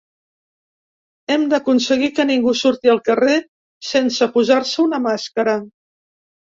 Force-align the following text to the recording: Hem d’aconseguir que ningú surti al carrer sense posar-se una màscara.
Hem 1.35 1.43
d’aconseguir 1.51 2.09
que 2.21 2.27
ningú 2.31 2.55
surti 2.63 2.93
al 2.95 3.05
carrer 3.11 3.39
sense 3.93 4.33
posar-se 4.39 4.77
una 4.91 5.07
màscara. 5.09 5.61